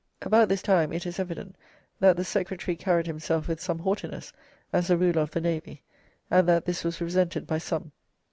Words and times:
About 0.23 0.49
this 0.49 0.63
time 0.63 0.91
it 0.91 1.05
is 1.05 1.19
evident 1.19 1.55
that 1.99 2.17
the 2.17 2.23
secretary 2.25 2.75
carried 2.75 3.05
himself 3.05 3.47
with 3.47 3.61
some 3.61 3.77
haughtiness 3.77 4.33
as 4.73 4.89
a 4.89 4.97
ruler 4.97 5.21
of 5.21 5.29
the 5.29 5.39
navy, 5.39 5.83
and 6.31 6.47
that 6.49 6.65
this 6.65 6.83
was 6.83 7.01
resented 7.01 7.45
by 7.45 7.59
some. 7.59 7.91